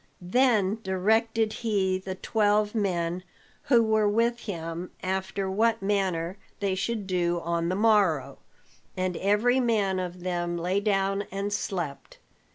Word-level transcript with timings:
Then 0.23 0.79
directed 0.81 1.53
he 1.61 1.99
the 1.99 2.15
twelve 2.15 2.73
men 2.73 3.23
who 3.65 3.83
were 3.83 4.09
with 4.09 4.39
him 4.39 4.89
after 5.03 5.47
what 5.47 5.83
manner 5.83 6.39
they 6.59 6.73
should 6.73 7.05
do 7.05 7.39
on 7.41 7.69
the 7.69 7.75
morrow, 7.75 8.39
and 8.97 9.15
every 9.17 9.59
man 9.59 9.99
of 9.99 10.21
them 10.23 10.57
lay 10.57 10.79
down 10.79 11.25
and 11.31 11.53
slept. 11.53 12.17